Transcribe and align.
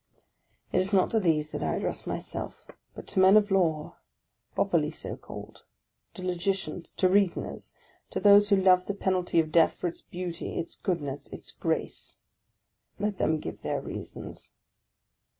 It 0.71 0.81
is 0.81 0.93
not 0.93 1.11
to 1.11 1.19
these 1.19 1.51
that 1.51 1.61
I 1.61 1.75
address 1.75 2.07
myself, 2.07 2.65
but 2.95 3.05
to 3.05 3.19
men 3.19 3.37
of 3.37 3.51
law, 3.51 3.97
prcperly 4.57 4.91
so 4.91 5.15
called,— 5.15 5.63
to 6.15 6.23
logicians, 6.23 6.91
to 6.93 7.07
reasoners; 7.07 7.75
to 8.09 8.19
those 8.19 8.49
who 8.49 8.55
love 8.55 8.87
the 8.87 8.95
penalty 8.95 9.39
of 9.39 9.51
death 9.51 9.73
for 9.75 9.87
its 9.87 10.01
beauty, 10.01 10.57
its 10.57 10.73
goodness, 10.75 11.27
its 11.27 11.55
Let 12.97 13.19
them 13.19 13.37
give 13.37 13.61
their 13.61 13.79
reasons. 13.79 14.53